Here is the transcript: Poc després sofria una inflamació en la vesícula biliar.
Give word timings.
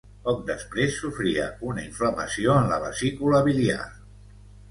Poc 0.27 0.39
després 0.45 0.95
sofria 1.01 1.43
una 1.71 1.83
inflamació 1.89 2.57
en 2.61 2.67
la 2.73 2.81
vesícula 2.87 3.45
biliar. 3.49 3.87